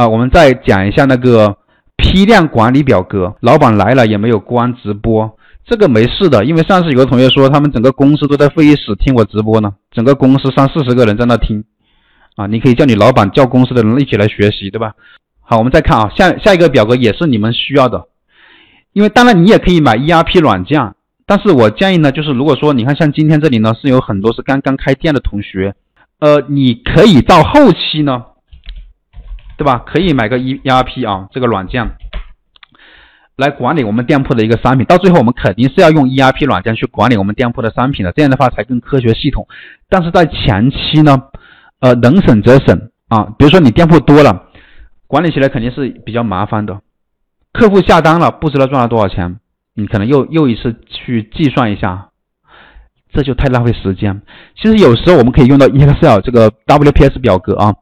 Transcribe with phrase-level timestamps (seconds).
[0.00, 1.58] 啊，我们再讲一下那个
[1.98, 3.36] 批量管理表格。
[3.40, 11.64] 老板来了也没有关直播，这个没事的，因为上次有个同学说他们整个公司都在会议室听我直播呢，整个公司三四十个人在那听，
[12.36, 14.94] 啊，你可以叫你老板叫公司的人一起来学习，对吧？
[15.42, 18.06] 好，我们再看啊，下下一个表格也是你们需要的，
[18.94, 20.94] 因为当然你也可以买 ERP 软件，
[21.26, 25.74] 但是我建议呢，就是如果说你看像今天这里呢是有很多是刚刚开店的同学，
[26.20, 28.24] 呃，你可以到后期呢，
[29.60, 29.84] 对吧？
[29.84, 31.86] 可以买个 E ERP 啊这个软件
[33.36, 39.46] 来管理我们店铺的一个商品，到最后我们肯定是要用 ERP 软件去管理我们店铺的商品的，这样的话才更科学系统。
[39.90, 41.24] 但是在前期呢，
[41.80, 44.46] 呃，能省则省啊，比如说你店铺多了。
[45.06, 46.80] 管理起来肯定是比较麻烦的，
[47.52, 49.40] 客户下单了不知道赚了多少钱，
[49.74, 52.08] 你可能又又一次去计算一下，
[53.12, 54.22] 这就太浪费时间。
[54.56, 57.74] 其实有时候我们可以用到 Excel 这个 WPS 表格啊，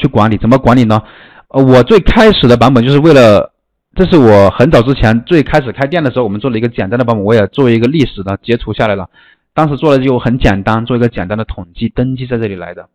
[0.00, 0.36] 去管理。
[0.38, 1.00] 怎么管理呢？
[1.48, 3.52] 呃，我最开始的版本就是为了，
[3.94, 9.08] 这是我很早之前最开始开店的时候，我们做了一个简单的版本，我也作为一个历史的截图下来了。
[9.54, 12.88] 当时做的就很简单，做一个简单的统计登记在这里来的。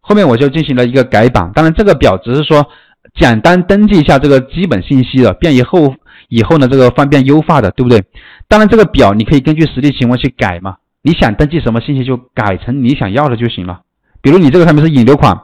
[0.00, 2.66] 后面我就进行了一个改版，当然这个表只是说。
[3.14, 5.94] 简单登记一下这个基本信息的，便以后
[6.28, 8.04] 以后呢这个方便优化的，对不对？
[8.48, 13.80] 当然这个表你可以根据实际情况去改嘛，你想登记什么信息就改成你想要的就行了。
[14.20, 15.34] 比如你这个产品是引流款，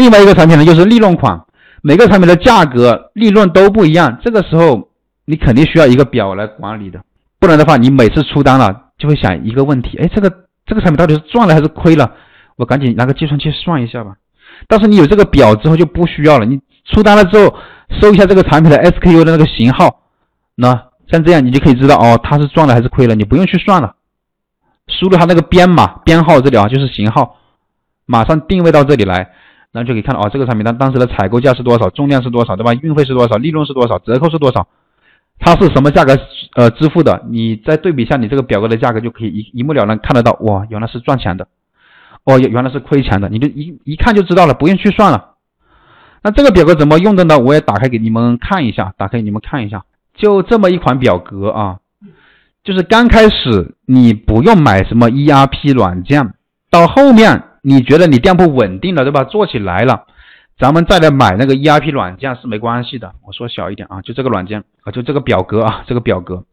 [0.00, 1.44] 另外一个产品呢就是利润款，
[1.82, 4.88] 每个产品的价格、利润都不一样，这个时候
[5.26, 7.02] 你肯定需要一个表来管理的，
[7.38, 10.32] 不然的话你每次出单了就会想一个问题，哎，这个
[10.64, 12.10] 这个产品到底是赚了还是亏了？
[12.56, 14.14] 我赶紧拿个计算器算一下吧。
[14.66, 16.58] 但是你有这个表之后就不需要了，你。
[16.92, 17.54] 出单了之后，
[18.00, 20.00] 搜一下这个产品的 SKU 的那个型号，
[20.56, 23.94] 那像这样你就可以知道哦，它是赚了还是亏了，你不用去算了，
[24.88, 27.36] 输入它那个编码编号这里啊，就是型号，
[28.06, 29.30] 马上定位到这里来，
[29.72, 32.74] 然后就可以看到哦，这个产品它当时的采购价是多少，重量是多少，对吧？
[32.74, 34.66] 运费是多少，利润是多少，折扣是多少，
[35.38, 36.18] 它是什么价格
[36.56, 37.24] 呃支付的？
[37.28, 41.46] 你再对比一下你这个表格的价格，就可以一一目了然看得到，哇，原来是赚钱的，
[42.24, 45.34] 哦，原来是亏钱的，你就一一看就知道了，不用去算了。
[46.22, 47.38] 那这个表格怎么用的呢？
[47.38, 49.84] 我也打开给你们看一下，打开你们看一下，
[50.14, 51.78] 就这么一款表格啊，
[52.62, 56.34] 就是刚开始你不用买什么 ERP 软件，
[56.70, 59.24] 到后面你觉得你店铺稳定了，对吧？
[59.24, 60.06] 做起来了，
[60.58, 63.12] 咱们再来买那个 ERP 软件是没关系的。
[63.26, 66.44] 我说小一点啊，就这个软件啊，就这个表格啊，这个表格，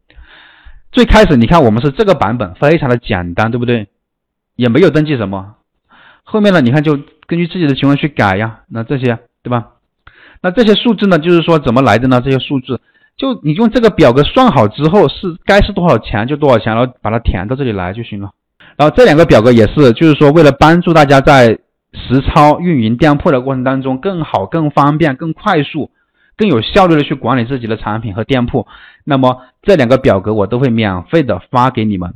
[0.91, 3.87] 最开始你看我们是这个版本，非常的简单，对不对？
[4.55, 5.55] 也没有登记什么，
[6.23, 9.19] 后面呢，你看就根据自己的情况去改呀，那这些。
[9.43, 9.75] 对吧？
[10.41, 11.17] 那这些数字呢？
[11.19, 12.19] 就是说怎么来的呢？
[12.19, 12.81] 这些数字
[13.15, 18.31] 就你用这个表格算好之后，是该是多少钱就多少钱，然后把它填到这里来就行了。
[18.77, 21.57] 然后这两个表格也是，就是说为了帮助大家在
[21.93, 25.89] 实操运营店铺的过程当中更好、更方便、更快速、
[26.37, 28.67] 更有效率的去管理自己的产品和店铺。
[29.03, 32.13] 那么这两个表格我都会免费的发给你们。